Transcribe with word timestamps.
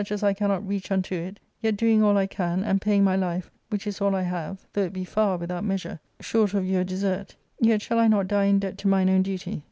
Sook 0.01 0.07
IK 0.15 0.17
429 0.17 0.35
cannot 0.35 0.67
reach 0.67 0.91
"unto 0.91 1.13
it, 1.13 1.39
yet 1.61 1.77
doing 1.77 2.01
all 2.01 2.17
I 2.17 2.25
can, 2.25 2.63
and 2.63 2.81
paying 2.81 3.03
my 3.03 3.15
life, 3.15 3.51
which 3.69 3.85
is 3.85 4.01
all 4.01 4.15
I 4.15 4.23
have, 4.23 4.65
though 4.73 4.81
it 4.85 4.93
be 4.93 5.03
far, 5.05 5.37
without 5.37 5.63
measure, 5.63 5.99
short 6.19 6.55
of 6.55 6.65
your 6.65 6.83
desert, 6.83 7.35
yet 7.59 7.83
shall 7.83 7.99
I 7.99 8.07
not 8.07 8.27
die 8.27 8.45
in 8.45 8.57
debt 8.57 8.79
to 8.79 8.87
mine 8.87 9.11
own 9.11 9.21
duty. 9.21 9.59